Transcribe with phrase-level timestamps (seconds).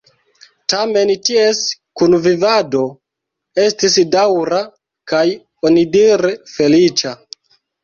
[0.71, 1.59] Tamen ties
[2.01, 2.81] kunvivado
[3.67, 4.65] estis daŭra
[5.15, 5.23] kaj
[5.71, 7.17] onidire feliĉa.